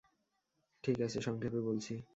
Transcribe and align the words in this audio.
ঠিক 0.83 0.97
আছে, 1.01 1.17
সংক্ষেপে 1.21 1.59
বলছি। 1.61 1.93